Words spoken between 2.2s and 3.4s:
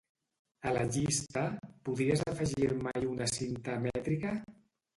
afegir-me-hi una